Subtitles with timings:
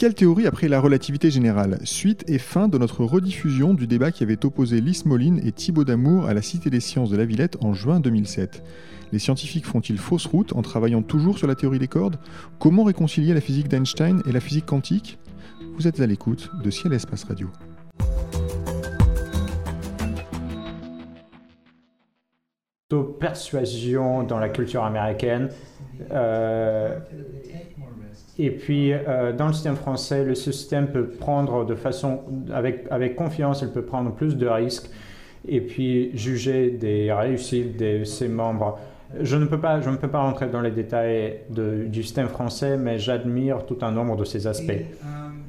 [0.00, 1.78] Quelle théorie après la relativité générale?
[1.84, 5.84] Suite et fin de notre rediffusion du débat qui avait opposé Lys Moline et Thibaut
[5.84, 8.62] Damour à la Cité des sciences de la Villette en juin 2007.
[9.12, 12.16] Les scientifiques font-ils fausse route en travaillant toujours sur la théorie des cordes?
[12.58, 15.18] Comment réconcilier la physique d'Einstein et la physique quantique?
[15.76, 17.50] Vous êtes à l'écoute de Ciel Espace Radio.
[23.20, 25.50] persuasion dans la culture américaine.
[26.10, 26.98] Euh,
[28.38, 32.20] et puis, euh, dans le système français, le système peut prendre de façon,
[32.52, 34.88] avec, avec confiance, il peut prendre plus de risques
[35.46, 38.78] et puis juger des réussites de ses membres.
[39.20, 42.76] Je ne peux pas, je ne peux pas rentrer dans les détails du système français,
[42.76, 44.72] mais j'admire tout un nombre de ces aspects.
[45.02, 45.44] Um,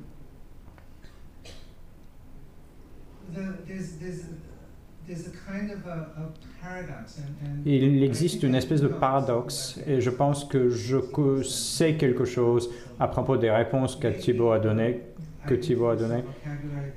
[7.66, 10.98] il existe une espèce de paradoxe et je pense que je
[11.44, 15.02] sais quelque chose à propos des réponses que Thibault a données
[15.46, 16.24] que Thibault a donné.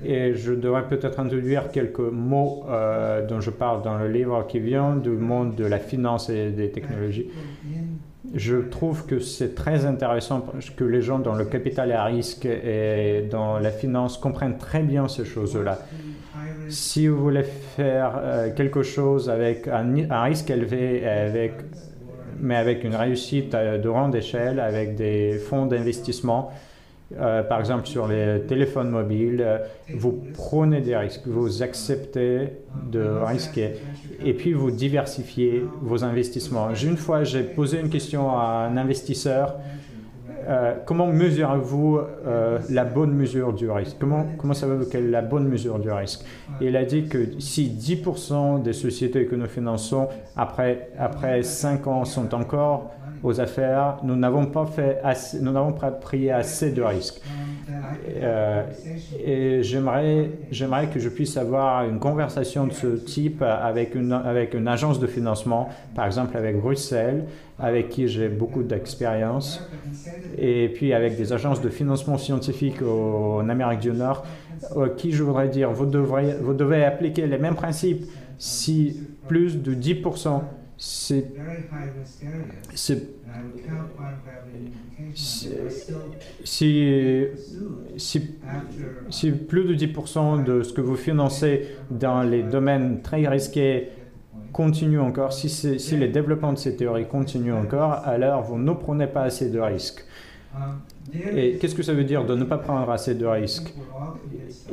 [0.05, 4.61] Et je devrais peut-être introduire quelques mots euh, dont je parle dans le livre qui
[4.61, 7.31] vient du monde de la finance et des technologies.
[8.33, 10.44] Je trouve que c'est très intéressant
[10.77, 15.08] que les gens dans le capital à risque et dans la finance comprennent très bien
[15.08, 15.80] ces choses-là.
[16.69, 21.02] Si vous voulez faire euh, quelque chose avec un, risque élevé,
[22.41, 26.50] mais avec une réussite euh, de grande échelle, avec des fonds d'investissement,
[27.19, 29.61] euh, par exemple sur les téléphones mobiles,
[29.95, 32.48] vous prenez des risques, vous acceptez
[32.91, 33.75] de risquer.
[34.25, 36.70] Et puis vous diversifiez vos investissements.
[36.75, 39.57] Une fois, j'ai posé une question à un investisseur.
[40.47, 43.97] Euh, comment mesurez-vous euh, la bonne mesure du risque?
[43.98, 46.25] Comment, comment savez-vous quelle est la bonne mesure du risque?
[46.61, 52.05] Il a dit que si 10% des sociétés que nous finançons, après, après 5 ans,
[52.05, 52.91] sont encore
[53.24, 55.01] aux affaires, nous n'avons pas, fait
[55.40, 57.23] nous n'avons pas pris assez de risques.
[58.17, 58.62] Euh,
[59.24, 64.52] et j'aimerais, j'aimerais que je puisse avoir une conversation de ce type avec une, avec
[64.52, 67.24] une agence de financement, par exemple avec Bruxelles,
[67.58, 69.67] avec qui j'ai beaucoup d'expérience,
[70.36, 74.27] et puis avec des agences de financement scientifique en Amérique du Nord,
[74.98, 78.05] qui je voudrais dire, vous, devrez, vous devez appliquer les mêmes principes
[78.36, 80.42] si plus de 10%
[80.86, 81.24] c'est
[86.45, 87.24] si,
[87.96, 93.89] si, plus de 10% de ce que vous financez dans les domaines très risqués
[94.52, 99.06] continue encore, si, si les développements de ces théories continuent encore, alors vous ne prenez
[99.06, 100.05] pas assez de risques.
[101.34, 103.74] Et qu'est-ce que ça veut dire de ne pas prendre assez de risques?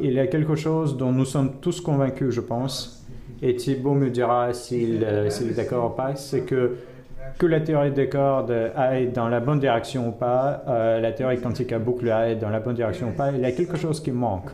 [0.01, 3.00] Il y a quelque chose dont nous sommes tous convaincus, je pense,
[3.41, 6.77] et Thibault me dira s'il euh, est d'accord ou pas, c'est que
[7.37, 11.39] que la théorie des cordes aille dans la bonne direction ou pas, euh, la théorie
[11.39, 13.99] quantique à boucle aille dans la bonne direction ou pas, il y a quelque chose
[13.99, 14.49] qui manque.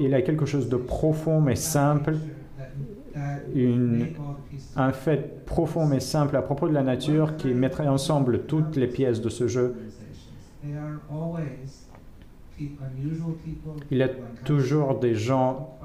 [0.00, 2.16] Il y a quelque chose de profond mais simple,
[4.76, 8.86] un fait profond mais simple à propos de la nature qui mettrait ensemble toutes les
[8.86, 9.74] pièces de ce jeu.
[13.90, 14.08] Il y a
[14.44, 15.78] toujours des gens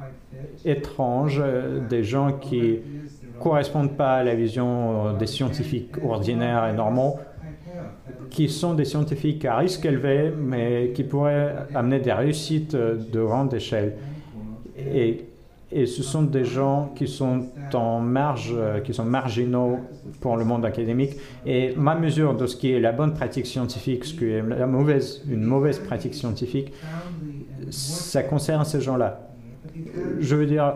[0.65, 1.41] étranges,
[1.89, 7.19] des gens qui ne correspondent pas à la vision des scientifiques ordinaires et normaux,
[8.29, 13.53] qui sont des scientifiques à risque élevé, mais qui pourraient amener des réussites de grande
[13.53, 13.95] échelle.
[15.73, 19.79] Et ce sont des gens qui sont en marge, qui sont marginaux
[20.21, 21.13] pour le monde académique.
[21.45, 24.67] Et ma mesure de ce qui est la bonne pratique scientifique, ce qui est la
[24.67, 26.71] mauvaise, une mauvaise pratique scientifique,
[27.69, 29.29] ça concerne ces gens-là.
[30.19, 30.75] Je veux dire,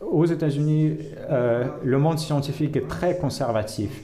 [0.00, 0.98] aux États-Unis,
[1.30, 4.02] euh, le monde scientifique est très conservatif.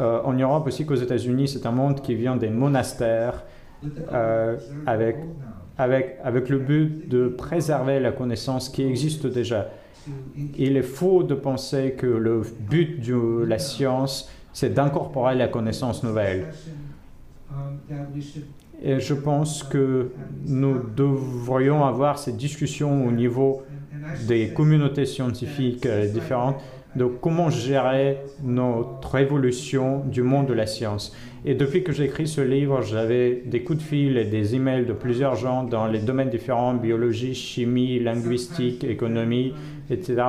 [0.00, 3.44] Euh, en Europe aussi qu'aux États-Unis, c'est un monde qui vient des monastères
[4.12, 5.16] euh, avec,
[5.82, 9.70] avec, le but de préserver la connaissance qui existe déjà.
[10.56, 16.02] Il est faux de penser que le but de la science, c'est d'incorporer la connaissance
[16.02, 16.46] nouvelle.
[18.82, 20.10] Et je pense que
[20.46, 23.62] nous devrions avoir ces discussions au niveau
[24.26, 26.60] des communautés scientifiques différentes
[26.96, 31.14] de comment gérer notre évolution du monde de la science.
[31.44, 34.86] Et depuis que j'ai écrit ce livre, j'avais des coups de fil et des emails
[34.86, 39.52] de plusieurs gens dans les domaines différents, biologie, chimie, linguistique, économie,
[39.90, 40.22] etc.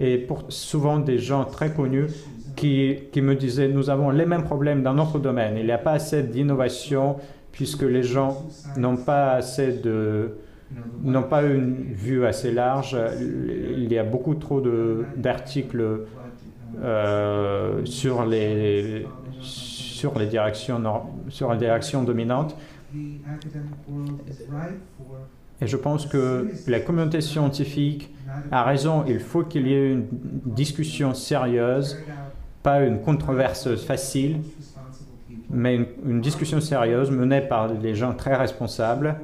[0.00, 2.08] Et pour, souvent des gens très connus
[2.56, 5.54] qui, qui me disaient, nous avons les mêmes problèmes dans notre domaine.
[5.56, 7.16] Il n'y a pas assez d'innovation
[7.52, 8.44] puisque les gens
[8.76, 10.32] n'ont pas assez de
[11.02, 12.96] n'ont pas une vue assez large.
[13.20, 14.62] Il y a beaucoup trop
[15.16, 16.06] d'articles
[16.82, 19.06] euh, sur, les,
[19.40, 20.82] sur les directions,
[21.28, 22.56] sur les directions dominantes.
[25.60, 28.12] Et je pense que la communauté scientifique
[28.50, 30.06] a raison, il faut qu'il y ait une
[30.46, 31.98] discussion sérieuse,
[32.62, 34.38] pas une controverse facile,
[35.50, 39.16] mais une, une discussion sérieuse menée par des gens très responsables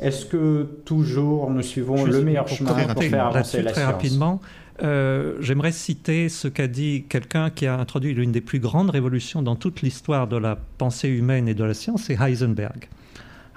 [0.00, 4.40] est-ce que toujours nous suivons le meilleur chemin pour faire avancer la très rapidement,
[4.82, 9.42] euh, j'aimerais citer ce qu'a dit quelqu'un qui a introduit l'une des plus grandes révolutions
[9.42, 12.88] dans toute l'histoire de la pensée humaine et de la science, c'est Heisenberg.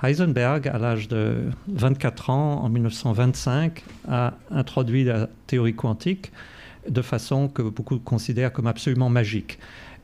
[0.01, 6.31] Heisenberg, à l'âge de 24 ans, en 1925, a introduit la théorie quantique
[6.87, 9.59] de façon que beaucoup considèrent comme absolument magique.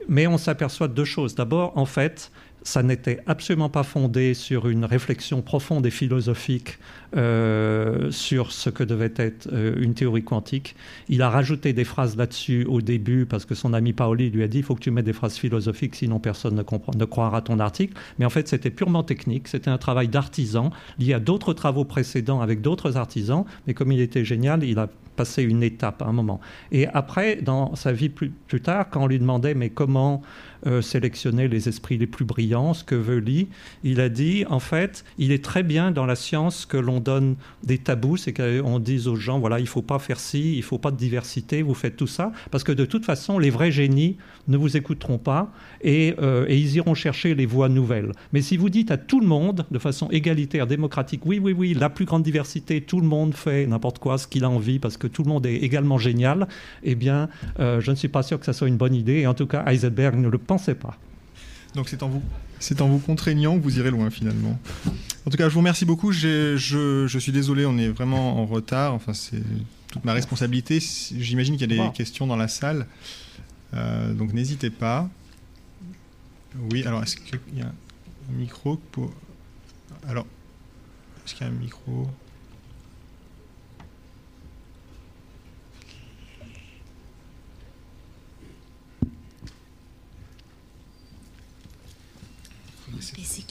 [0.10, 1.34] Mais on s'aperçoit de deux choses.
[1.34, 2.32] D'abord, en fait,
[2.66, 6.80] ça n'était absolument pas fondé sur une réflexion profonde et philosophique
[7.16, 10.76] euh, sur ce que devait être euh, une théorie quantique.
[11.08, 14.48] Il a rajouté des phrases là-dessus au début parce que son ami Paoli lui a
[14.48, 16.64] dit il faut que tu mettes des phrases philosophiques sinon personne ne,
[16.98, 17.94] ne croira ton article.
[18.18, 22.42] Mais en fait c'était purement technique, c'était un travail d'artisan lié à d'autres travaux précédents
[22.42, 23.46] avec d'autres artisans.
[23.68, 26.40] Mais comme il était génial, il a passé une étape à un moment.
[26.72, 30.22] Et après, dans sa vie plus, plus tard, quand on lui demandait mais comment
[30.68, 33.50] euh, sélectionner les esprits les plus brillants, ce que veut Lee.
[33.84, 37.36] Il a dit, en fait, il est très bien dans la science que l'on donne
[37.62, 40.58] des tabous, c'est qu'on dise aux gens, voilà, il ne faut pas faire ci, il
[40.58, 43.52] ne faut pas de diversité, vous faites tout ça, parce que de toute façon, les
[43.52, 45.52] vrais génies ne vous écouteront pas
[45.86, 48.12] euh, et ils iront chercher les voies nouvelles.
[48.34, 51.76] Mais si vous dites à tout le monde, de façon égalitaire, démocratique, oui, oui, oui,
[51.76, 54.98] la plus grande diversité, tout le monde fait n'importe quoi, ce qu'il a envie, parce
[54.98, 56.48] que tout le monde est également génial,
[56.84, 57.30] eh bien,
[57.60, 59.19] euh, je ne suis pas sûr que ça soit une bonne idée.
[59.19, 60.98] Et en tout cas, Heisenberg ne le pense pensais pas.
[61.75, 62.24] Donc c'est en vous
[62.60, 64.57] c'est en vous contraignant que vous irez loin finalement.
[65.25, 66.12] En tout cas, je vous remercie beaucoup.
[66.12, 68.94] Je, je, suis désolé, on est vraiment en retard.
[68.94, 69.44] Enfin, c'est
[69.92, 70.80] toute ma responsabilité.
[70.80, 72.88] J'imagine qu'il y a des questions dans la salle.
[73.74, 75.10] Euh, donc n'hésitez pas.
[76.72, 79.12] Oui, alors est-ce qu'il y a un micro pour...
[80.08, 80.25] Alors,
[81.25, 82.08] est-ce qu'il y a un micro?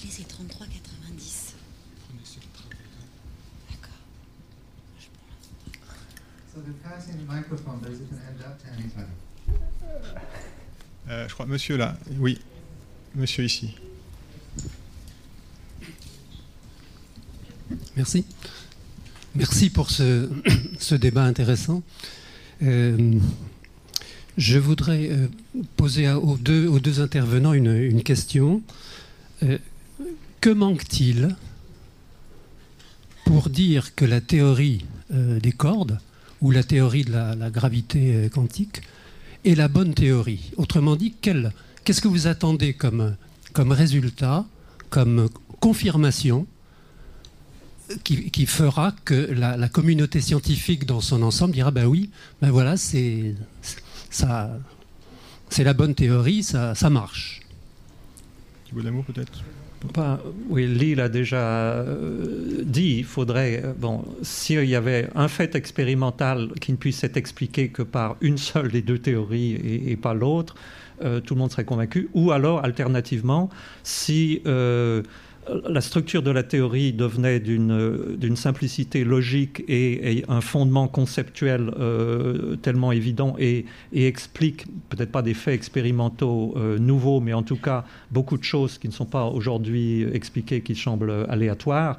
[0.04, 1.54] Les c'est 33,90.
[3.70, 3.98] D'accord.
[4.98, 5.06] Je
[6.52, 9.08] So the passing the microphone, but is it going to end up to anytime?
[11.08, 12.38] Euh, je crois, monsieur là, oui,
[13.14, 13.74] monsieur ici.
[17.96, 18.24] Merci.
[19.34, 20.28] Merci pour ce,
[20.78, 21.82] ce débat intéressant.
[22.62, 23.18] Euh,
[24.36, 25.28] je voudrais euh,
[25.76, 28.62] poser aux deux, aux deux intervenants une, une question.
[29.42, 29.58] Euh,
[30.44, 31.34] que manque-t-il
[33.24, 35.98] pour dire que la théorie euh, des cordes
[36.42, 38.82] ou la théorie de la, gravité euh, quantique
[39.46, 40.52] est la bonne théorie?
[40.58, 43.16] Autrement dit, qu'est-ce que vous attendez comme,
[43.56, 44.44] résultat,
[44.90, 45.30] comme
[45.60, 46.46] confirmation
[48.02, 52.10] qui, fera que la, communauté scientifique dans son ensemble dira ben oui,
[52.42, 53.34] ben voilà, c'est
[55.56, 57.40] la bonne théorie, ça, marche.
[58.74, 59.42] D'amour peut-être?
[60.48, 65.54] Oui, Lee l'a déjà euh, dit, il faudrait, euh, bon, s'il y avait un fait
[65.54, 69.54] expérimental qui ne puisse être expliqué que par une seule des deux théories
[69.86, 70.54] et, pas l'autre,
[71.02, 72.08] euh, tout le monde serait convaincu.
[72.14, 73.50] Ou alors, alternativement,
[73.82, 74.42] si
[75.48, 82.92] la structure de la théorie devenait d'une simplicité logique et, un fondement conceptuel euh, tellement
[82.92, 88.38] évident et, explique peut-être pas des faits expérimentaux euh, nouveaux, mais en tout cas beaucoup
[88.38, 91.98] de choses qui ne sont pas aujourd'hui expliquées, qui semblent aléatoires,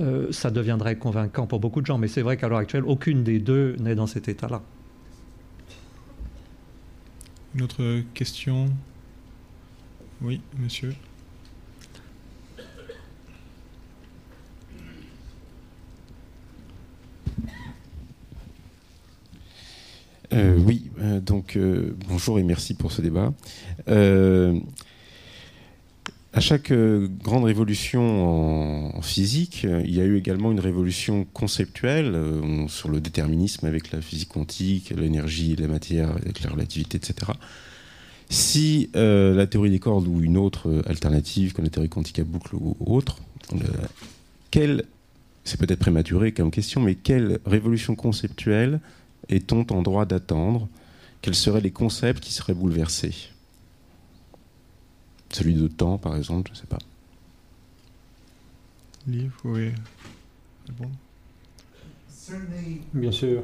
[0.00, 1.98] euh, ça deviendrait convaincant pour beaucoup de gens.
[1.98, 4.62] Mais c'est vrai qu'à l'heure actuelle, aucune des deux n'est dans cet état-là.
[7.54, 8.70] Une autre question?
[10.22, 10.94] Oui, monsieur.
[20.32, 23.32] Euh, oui, euh, donc euh, bonjour et merci pour ce débat.
[26.34, 32.16] à chaque grande révolution en, physique, il y a eu également une révolution conceptuelle
[32.68, 37.32] sur le déterminisme avec la physique quantique, l'énergie, la matière, avec la relativité, etc.
[38.30, 42.56] Si la théorie des cordes ou une autre alternative, comme la théorie quantique à boucle
[42.56, 43.18] ou autre,
[44.50, 44.84] quelle,
[45.44, 48.80] c'est peut-être prématuré comme question, mais quelle révolution conceptuelle
[49.28, 50.68] est-on en droit d'attendre?
[51.20, 53.14] Quels seraient les concepts qui seraient bouleversés?
[55.30, 56.78] Celui de temps, par exemple, je ne sais pas.
[59.06, 59.72] Livre, oui.
[62.94, 63.42] Bien sûr.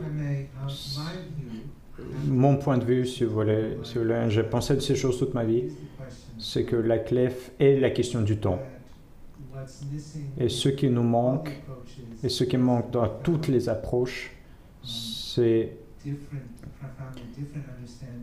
[2.26, 5.18] mon point de vue, si vous voulez, si vous voulez, j'ai pensé de ces choses
[5.18, 5.64] toute ma vie,
[6.38, 8.60] c'est que la clé est la question du temps.
[10.38, 11.50] Et ce qui nous manque,
[12.22, 14.30] et ce qui manque dans toutes les approches,
[15.38, 15.72] c'est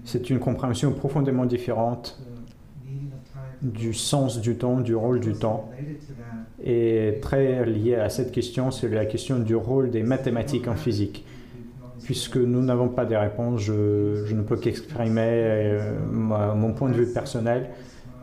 [0.03, 2.19] c'est une compréhension profondément différente
[3.61, 5.69] du sens du temps, du rôle du temps.
[6.63, 11.25] Et très lié à cette question, c'est la question du rôle des mathématiques en physique.
[12.03, 16.95] Puisque nous n'avons pas de réponses, je, je ne peux qu'exprimer euh, mon point de
[16.95, 17.69] vue personnel.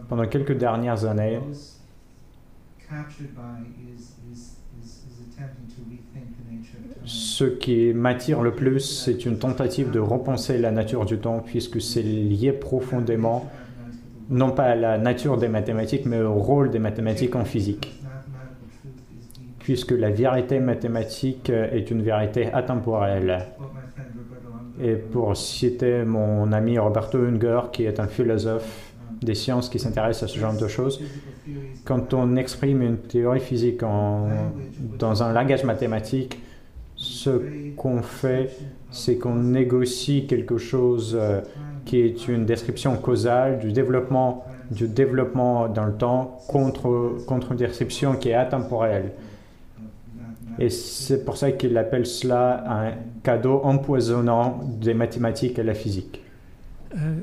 [0.09, 1.41] Pendant quelques dernières années,
[7.05, 11.81] ce qui m'attire le plus, c'est une tentative de repenser la nature du temps, puisque
[11.81, 13.51] c'est lié profondément,
[14.31, 18.01] non pas à la nature des mathématiques, mais au rôle des mathématiques en physique.
[19.59, 23.47] Puisque la vérité mathématique est une vérité atemporelle.
[24.81, 30.23] Et pour citer mon ami Roberto Unger, qui est un philosophe des sciences qui s'intéresse
[30.23, 31.01] à ce genre de choses,
[31.85, 36.41] quand on exprime une théorie physique dans un langage mathématique,
[36.97, 37.31] ce
[37.77, 38.51] qu'on fait,
[38.91, 41.41] c'est qu'on négocie quelque chose euh,
[41.85, 47.59] qui est une description causale du développement, du développement dans le temps contre, contre une
[47.59, 49.13] description qui est atemporelle.
[50.59, 52.93] Et c'est pour ça qu'il appelle cela un
[53.25, 56.23] cadeau empoisonnant des mathématiques et la physique.
[56.95, 57.23] Euh,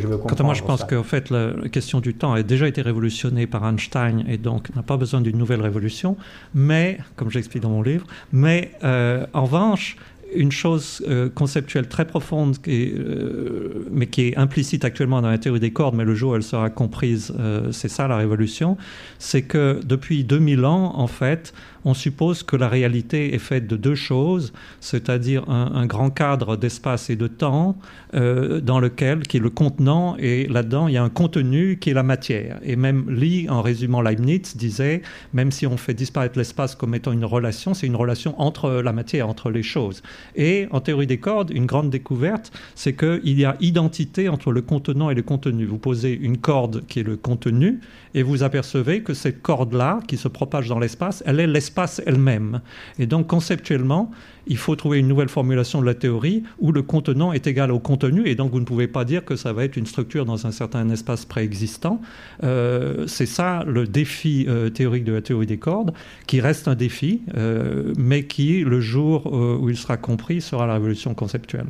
[0.00, 3.46] Quant à moi, je pense qu'en fait, la question du temps a déjà été révolutionnée
[3.46, 6.16] par Einstein et donc n'a pas besoin d'une nouvelle révolution.
[6.54, 9.96] Mais, comme j'explique dans mon livre, mais euh, en revanche,
[10.34, 15.36] une chose euh, conceptuelle très profonde, qui euh, mais qui est implicite actuellement dans la
[15.36, 17.34] théorie des cordes, mais le jour où elle sera comprise,
[17.70, 18.78] c'est ça la révolution,
[19.18, 21.52] c'est que depuis 2000 ans, en fait,
[21.84, 27.10] on suppose que la réalité est faite de deux choses, c'est-à-dire un, grand cadre d'espace
[27.10, 27.76] et de temps
[28.14, 31.90] euh, dans lequel, qui est le contenant, et là-dedans, il y a un contenu qui
[31.90, 32.60] est la matière.
[32.62, 37.12] Et même Lee, en résumant Leibniz, disait, même si on fait disparaître l'espace comme étant
[37.12, 40.02] une relation, c'est une relation entre la matière, entre les choses.
[40.36, 44.62] Et en théorie des cordes, une grande découverte, c'est qu'il y a identité entre le
[44.62, 45.64] contenant et le contenu.
[45.64, 47.80] Vous posez une corde qui est le contenu,
[48.14, 52.60] et vous apercevez que cette corde-là, qui se propage dans l'espace, elle est l'espace elle-même.
[52.98, 54.10] Et donc conceptuellement,
[54.46, 57.78] il faut trouver une nouvelle formulation de la théorie où le contenant est égal au
[57.78, 60.46] contenu, et donc vous ne pouvez pas dire que ça va être une structure dans
[60.46, 62.00] un certain espace préexistant.
[62.42, 65.92] Euh, c'est ça le défi euh, théorique de la théorie des cordes,
[66.26, 70.74] qui reste un défi, euh, mais qui, le jour où il sera compris, sera la
[70.74, 71.66] révolution conceptuelle.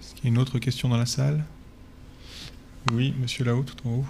[0.00, 1.44] Est-ce qu'il y a une autre question dans la salle?
[2.92, 4.04] Oui, monsieur là-haut, tout en haut.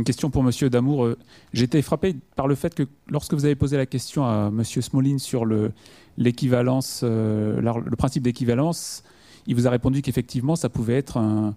[0.00, 1.04] Une question pour Monsieur Damour.
[1.04, 1.18] Euh,
[1.52, 5.18] été frappé par le fait que lorsque vous avez posé la question à Monsieur Smolin
[5.18, 5.72] sur le,
[6.16, 9.04] l'équivalence, euh, le principe d'équivalence,
[9.46, 11.54] il vous a répondu qu'effectivement, ça pouvait être un,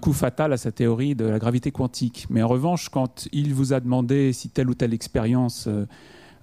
[0.00, 2.26] coup fatal à sa théorie de la gravité quantique.
[2.30, 5.68] Mais en revanche, quand il vous a demandé si telle ou telle expérience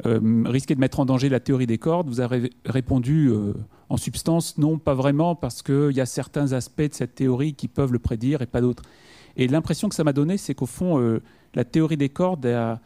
[0.05, 3.32] euh, risquait de mettre en danger la théorie des cordes, vous avez répondu
[3.89, 7.67] en substance non, pas vraiment, parce qu'il y a certains aspects de cette théorie qui
[7.67, 8.84] peuvent le prédire et pas d'autres.
[9.38, 11.22] Et l'impression que ça m'a donné, c'est qu'au fond, euh,
[11.54, 12.80] la théorie des cordes a,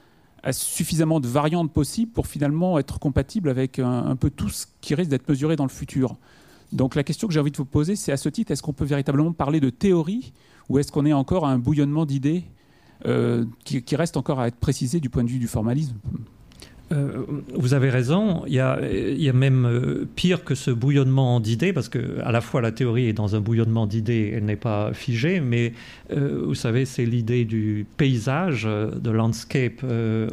[0.51, 5.09] suffisamment de variantes possibles pour finalement être compatible avec un, peu tout ce qui risque
[5.09, 6.15] d'être mesuré dans le futur.
[6.71, 8.71] Donc la question que j'ai envie de vous poser, c'est à ce titre, est-ce qu'on
[8.71, 10.31] peut véritablement parler de théorie
[10.69, 12.45] ou est-ce qu'on est encore à un bouillonnement d'idées
[13.05, 15.97] euh, qui, qui, reste encore à être précisé du point de vue du formalisme?
[16.91, 18.43] Euh, vous avez raison.
[18.47, 22.19] Il y a, il y a même euh, pire que ce bouillonnement d'idées, parce que
[22.21, 25.73] à la fois la théorie est dans un bouillonnement d'idées, elle n'est pas figée, mais
[26.11, 29.83] euh, vous savez, c'est l'idée du paysage, de landscape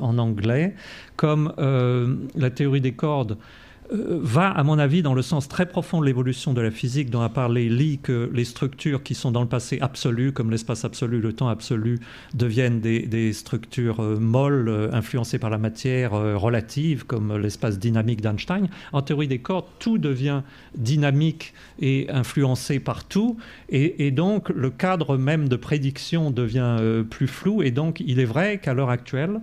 [0.01, 0.75] en anglais,
[1.17, 3.37] comme la théorie des cordes
[3.90, 7.21] va, à mon avis, dans le sens très profond de l'évolution de la physique dont
[7.21, 11.21] a parlé Lee, que les structures qui sont dans le passé absolu, comme l'espace absolu,
[11.21, 12.00] le temps absolu,
[12.35, 18.69] deviennent des, structures euh, molles, euh, influencées par la matière relative, comme l'espace dynamique d'Einstein.
[18.93, 20.43] En théorie des cordes, tout devient
[20.76, 23.37] dynamique et influencé par tout,
[23.69, 26.76] et donc le cadre même de prédiction devient
[27.11, 29.40] plus flou, et donc il est vrai qu'à l'heure actuelle,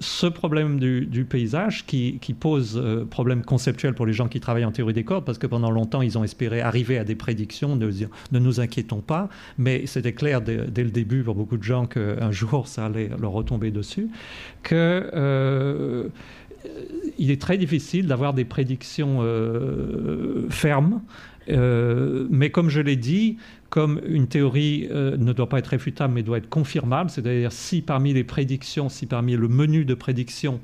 [0.00, 4.72] ce problème du, paysage qui, pose euh, problème conceptuel pour les gens qui travaillent en
[4.72, 7.90] théorie des cordes, parce que pendant longtemps, ils ont espéré arriver à des prédictions, de
[7.90, 11.86] dire ne nous inquiétons pas, mais c'était clair dès, le début pour beaucoup de gens
[11.86, 14.08] qu'un jour, ça allait leur retomber dessus,
[14.62, 15.10] que...
[15.14, 16.08] Euh,
[17.18, 19.20] il est très difficile d'avoir des prédictions
[20.50, 21.00] fermes.
[21.48, 23.36] mais comme je l'ai dit,
[23.70, 28.12] comme une théorie ne doit pas être réfutable mais doit être confirmable, c'est-à-dire si parmi
[28.12, 30.60] les prédictions, si parmi le menu de prédictions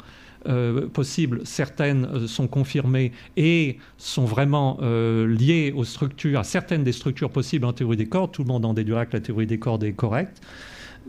[0.48, 6.82] euh, possibles, certaines euh, sont confirmées et sont vraiment euh, liées aux structures, à certaines
[6.82, 8.32] des structures possibles en théorie des cordes.
[8.32, 10.40] Tout le monde en déduira que la théorie des cordes est correcte.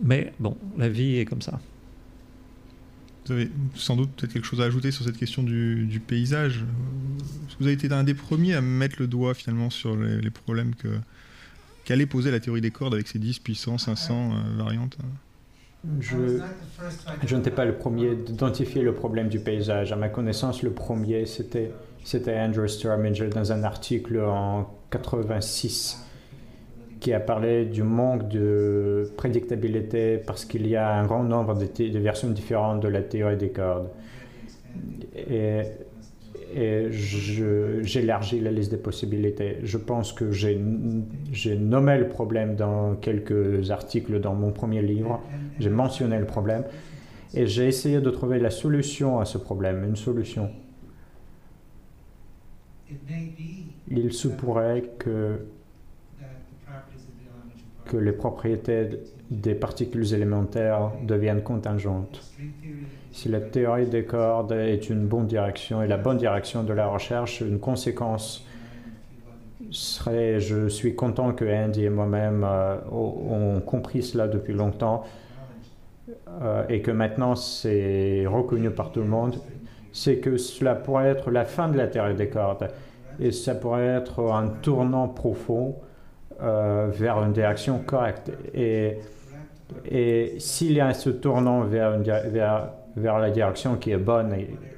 [0.04, 1.62] Mais bon, la vie est comme ça.
[3.26, 6.64] Vous avez sans doute peut-être quelque chose à ajouter sur cette question du, paysage.
[7.60, 10.88] vous avez été un des premiers à mettre le doigt finalement sur les, problèmes que
[11.86, 14.98] qu'allait poser la théorie des cordes avec ses 10 puissants 500 variantes?
[16.00, 16.40] Je,
[17.26, 19.92] je n'étais pas le premier d'identifier le problème du paysage.
[19.92, 21.72] À ma connaissance, le premier, c'était,
[22.04, 25.98] c'était Andrew Sturminger dans un article en 86
[27.02, 32.00] qui a parlé du manque de prédictabilité parce qu'il y a un grand nombre de,
[32.00, 33.90] versions différentes de la théorie des cordes.
[35.16, 35.64] Et
[36.54, 39.58] et j'élargis la liste des possibilités.
[39.64, 40.58] Je pense que j'ai
[41.58, 45.22] nommé le problème dans quelques articles dans mon premier livre.
[45.60, 46.64] J'ai mentionné le problème
[47.34, 50.50] et j'ai essayé de trouver la solution à ce problème, une solution.
[53.90, 55.40] Il se pourrait que,
[57.92, 58.88] que les propriétés
[59.30, 62.22] des particules élémentaires deviennent contingentes.
[63.12, 66.88] Si la théorie des cordes est une bonne direction et la bonne direction de la
[66.88, 68.46] recherche, une conséquence
[69.72, 75.04] serait, je suis content que Andy et moi-même euh, ont compris cela depuis longtemps
[76.42, 79.36] euh, et que maintenant c'est reconnu par tout le monde,
[79.92, 82.70] c'est que cela pourrait être la fin de la théorie des cordes.
[83.20, 85.76] Et ça pourrait être un tournant profond
[86.42, 88.32] euh, vers une direction correcte.
[88.54, 88.98] Et,
[89.90, 94.36] et s'il y a ce tournant vers, vers vers la direction qui est bonne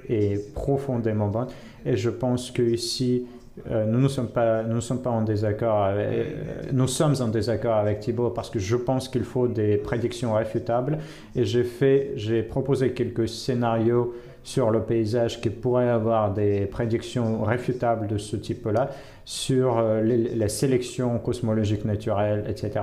[0.09, 1.47] et, profondément bonne.
[1.85, 3.25] Et je pense que ici,
[3.69, 5.83] euh, nous ne sommes pas, nous sommes pas en désaccord.
[5.83, 6.33] Avec, euh,
[6.71, 10.99] nous sommes en désaccord avec Thibault parce que je pense qu'il faut des prédictions réfutables.
[11.35, 17.43] Et j'ai fait, j'ai proposé quelques scénarios sur le paysage qui pourraient avoir des prédictions
[17.43, 18.89] réfutables de ce type-là,
[19.25, 20.01] sur euh,
[20.35, 22.81] la sélection cosmologique naturelle, etc.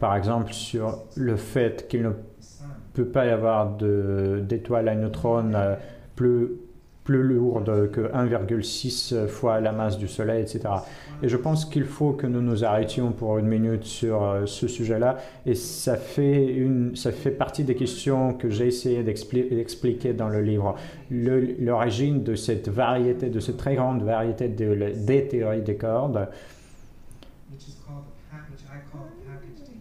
[0.00, 2.10] Par exemple, sur le fait qu'il ne
[2.94, 5.76] peut pas y avoir d'étoiles à neutrons euh,
[6.16, 6.48] plus,
[7.04, 10.60] plus lourdes que 1,6 fois la masse du Soleil, etc.
[11.22, 14.68] Et je pense qu'il faut que nous nous arrêtions pour une minute sur euh, ce
[14.68, 15.18] sujet-là.
[15.46, 20.42] Et ça fait, une, ça fait partie des questions que j'ai essayé d'expliquer dans le
[20.42, 20.76] livre.
[21.10, 26.28] L'origine de cette variété, de cette très grande variété de, des théories des cordes,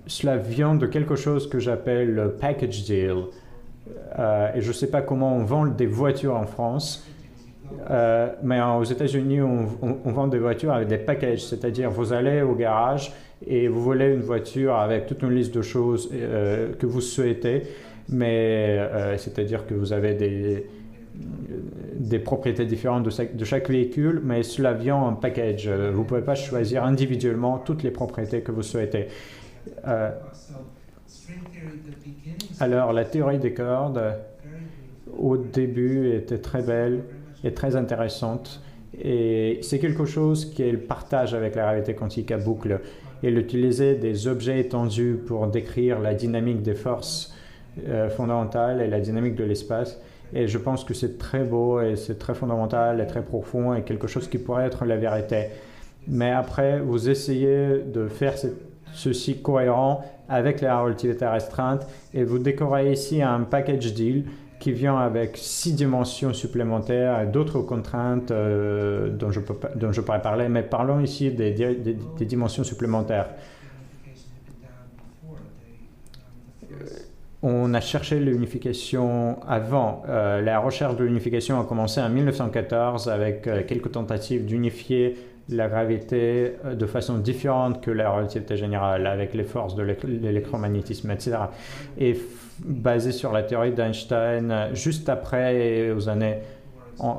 [0.08, 3.26] cela vient de quelque chose que j'appelle le package deal.
[4.18, 7.06] Euh, et je ne sais pas comment on vend des voitures en France,
[7.90, 12.56] euh, mais aux États-Unis, on, vend des voitures avec des packages, c'est-à-dire vous allez au
[12.56, 13.14] garage
[13.46, 17.64] et vous voulez une voiture avec toute une liste de choses euh, que vous souhaitez,
[18.10, 18.80] mais
[19.18, 25.70] c'est-à-dire que vous avez des, propriétés différentes de, chaque véhicule, mais cela vient en package.
[25.70, 29.10] Vous ne pouvez pas choisir individuellement toutes les propriétés que vous souhaitez.
[32.60, 34.02] Alors, la théorie des cordes,
[35.18, 37.04] au début, était très belle
[37.44, 38.62] et très intéressante.
[39.02, 42.82] Et c'est quelque chose qu'elle partage avec la réalité quantique à boucle.
[43.24, 47.34] Elle utilisait des objets étendus pour décrire la dynamique des forces
[47.88, 50.00] euh, fondamentales et la dynamique de l'espace.
[50.34, 53.84] Et je pense que c'est très beau et c'est très fondamental et très profond et
[53.84, 55.48] quelque chose qui pourrait être la vérité.
[56.08, 62.40] Mais après, vous essayez de faire cette ceci cohérent avec la relativité restreinte et vous
[62.40, 64.26] décorez ici un package deal
[64.60, 70.64] qui vient avec six dimensions supplémentaires et d'autres contraintes euh, dont, je pourrais parler, mais
[70.64, 73.30] parlons ici des, des, dimensions supplémentaires.
[76.72, 76.86] Euh,
[77.42, 80.04] on a cherché l'unification avant.
[80.10, 85.16] Euh, la recherche de l'unification a commencé en 1914 avec quelques tentatives d'unifier
[85.52, 91.12] la gravité euh, de façon différente que la relativité générale, avec les forces de l'électromagnétisme,
[91.12, 91.38] etc.
[91.98, 92.18] Et
[92.60, 96.40] basé sur la théorie d'Einstein, euh, juste après, aux années,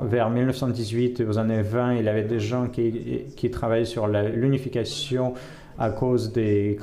[0.03, 5.33] vers 1918 et aux années 20, il y avait des gens qui, travaillaient sur l'unification
[5.79, 6.79] à cause des,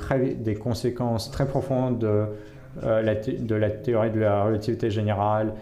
[0.60, 2.26] conséquences très profondes euh,
[2.82, 5.52] de la théorie de la relativité générale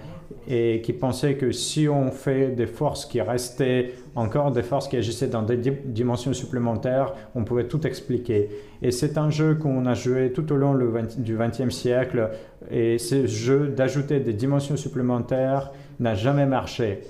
[0.49, 4.97] et qui pensait que si on fait des forces qui restaient encore des forces qui
[4.97, 8.49] agissaient dans des di- dimensions supplémentaires, on pouvait tout expliquer.
[8.83, 12.31] Et c'est un jeu qu'on a joué tout au long le 20 du XXe siècle
[12.71, 17.01] et ce jeu d'ajouter des dimensions supplémentaires n'a jamais marché.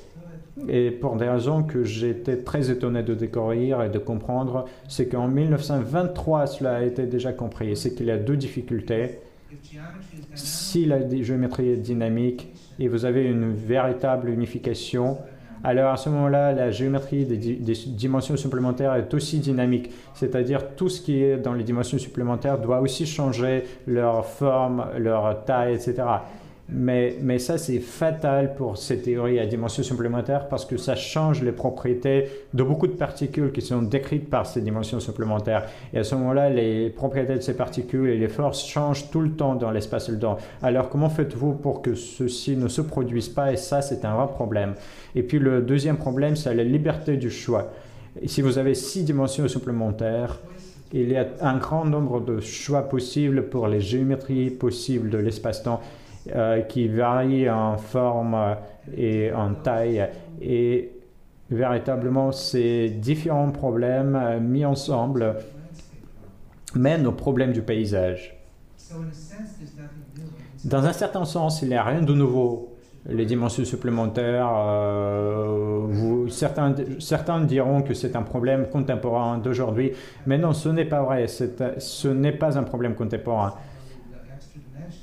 [0.69, 5.29] Et pour des raisons que j'étais très étonné de découvrir et de comprendre, c'est qu'en
[5.29, 7.77] 1923, cela a été déjà compris.
[7.77, 9.19] C'est qu'il y a deux difficultés.
[10.35, 15.19] Si la géométrie est dynamique et vous avez une véritable unification,
[15.65, 19.91] alors à ce moment-là, la géométrie des, des dimensions supplémentaires est aussi dynamique.
[20.15, 25.45] C'est-à-dire tout ce qui est dans les dimensions supplémentaires doit aussi changer leur forme, leur
[25.45, 26.05] taille, etc.
[26.69, 31.53] Mais, ça, c'est fatal pour ces théories à dimensions supplémentaires parce que ça change les
[31.53, 32.25] propriétés
[32.55, 35.67] de beaucoup de particules qui sont décrites par ces dimensions supplémentaires.
[35.95, 39.31] Et à ce moment-là, les propriétés de ces particules et les forces changent tout le
[39.31, 40.39] temps dans l'espace et le temps.
[40.61, 43.53] Alors, comment faites-vous pour que ceci ne se produise pas?
[43.53, 44.75] Et ça, c'est un vrai problème.
[45.15, 47.71] Et puis, le deuxième problème, c'est la liberté du choix.
[48.21, 50.41] Et si vous avez six dimensions supplémentaires,
[50.93, 55.81] il y a un grand nombre de choix possibles pour les géométries possibles de l'espace-temps
[56.35, 58.57] euh, qui varient en forme
[58.97, 60.09] et en taille.
[60.41, 60.93] Et
[61.51, 65.37] véritablement, ces différents problèmes euh, mis ensemble
[66.75, 68.37] mènent au problème du paysage.
[70.65, 72.73] Dans un certain sens, il n'y a rien de nouveau.
[73.09, 79.93] Les dimensions supplémentaires, euh, certains, diront que c'est un problème contemporain d'aujourd'hui,
[80.27, 81.29] mais non, ce n'est pas vrai.
[81.29, 83.55] Ce n'est pas un problème contemporain.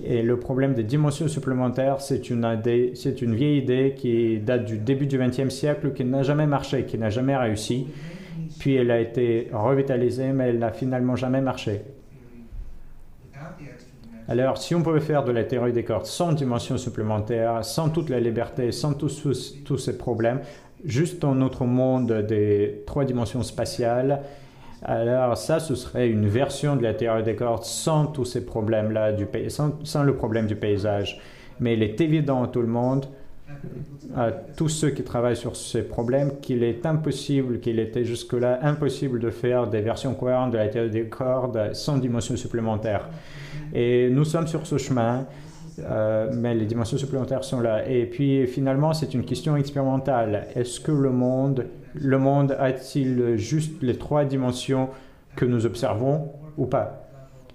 [0.04, 5.08] Et le problème des dimensions supplémentaires, c'est une, une vieille idée qui date du début
[5.08, 7.88] du XXe siècle, qui n'a jamais marché, qui n'a jamais réussi.
[8.60, 11.82] Puis elle a été revitalisée, mais elle n'a finalement jamais marché.
[14.28, 18.10] Alors, si on pouvait faire de la théorie des cordes sans dimensions supplémentaires, sans toute
[18.10, 20.40] la liberté, sans tous- tous ces problèmes,
[20.86, 24.22] juste dans notre monde des trois dimensions spatiales,
[24.86, 29.14] alors ça, ce serait une version de la théorie des cordes sans tous ces problèmes-là,
[29.48, 31.22] sans, le problème du paysage.
[31.60, 33.06] Mais il est évident à tout le monde,
[34.16, 39.20] à tous ceux qui travaillent sur ces problèmes, qu'il est impossible, qu'il était jusque-là impossible
[39.20, 43.08] de faire des versions cohérentes de la théorie des cordes sans dimensions supplémentaires.
[43.74, 45.26] Et nous sommes sur ce chemin,
[45.80, 47.88] euh, mais les dimensions supplémentaires sont là.
[47.88, 50.48] Et puis finalement, c'est une question expérimentale.
[50.56, 54.90] Est-ce que le monde, le monde a-t-il juste les trois dimensions
[55.36, 57.00] que nous observons ou pas?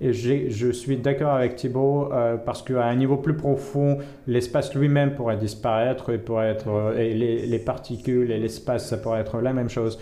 [0.00, 5.14] Et je suis d'accord avec Thibault euh, parce qu'à un niveau plus profond, l'espace lui-même
[5.14, 9.52] pourrait disparaître et, pourrait être, euh, les, les particules et l'espace, ça pourrait être la
[9.52, 9.98] même chose.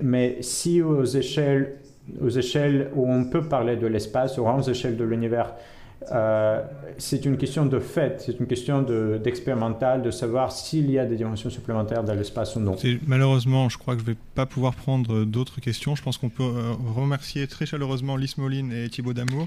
[0.00, 1.74] Mais si aux échelles,
[2.20, 5.54] aux échelles où on peut parler de l'espace, aux grandes échelles de l'univers,
[6.10, 6.62] euh,
[6.98, 11.04] c'est une question de fait, c'est une question de- d'expérimental, de, savoir s'il y a
[11.04, 12.76] des dimensions supplémentaires dans l'espace ou non.
[13.06, 15.94] Malheureusement, je crois que je vais pas pouvoir prendre d'autres questions.
[15.94, 19.46] Je pense qu'on peut euh, remercier très chaleureusement Lys Moline et Thibaut Damour.